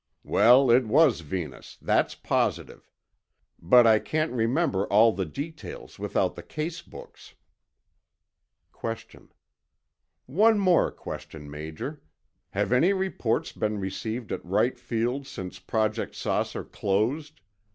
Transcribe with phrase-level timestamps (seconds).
[0.23, 2.89] Well, it was Venus, that's positive.
[3.61, 7.35] But I can't remember all the details without the case books.
[8.97, 9.29] Q.
[10.25, 12.01] One more question, Major.
[12.49, 17.39] Have any reports been received at Wright Field since Project "Saucer" closed?